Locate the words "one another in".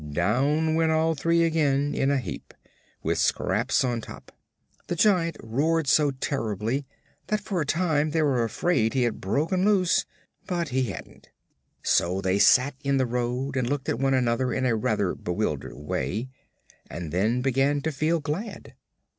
13.99-14.65